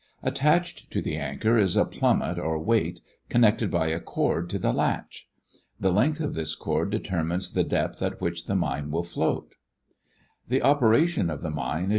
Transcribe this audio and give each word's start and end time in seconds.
Attached 0.23 0.89
to 0.89 0.99
the 0.99 1.15
anchor 1.15 1.59
is 1.59 1.77
a 1.77 1.85
plummet 1.85 2.39
or 2.39 2.57
weight, 2.57 3.01
connected 3.29 3.69
by 3.69 3.89
a 3.89 3.99
cord 3.99 4.49
to 4.49 4.57
the 4.57 4.73
latch. 4.73 5.27
The 5.79 5.91
length 5.91 6.19
of 6.21 6.33
this 6.33 6.55
cord 6.55 6.89
determines 6.89 7.51
the 7.51 7.63
depth 7.63 8.01
at 8.01 8.19
which 8.19 8.47
the 8.47 8.55
mine 8.55 8.89
will 8.89 9.03
float. 9.03 9.53
[Illustration: 10.49 10.59
Courtesy 10.59 10.61
of 10.65 11.41
the 11.41 11.49
"Scientific 11.49 11.55
American" 11.55 11.85
FIG. 11.85 11.89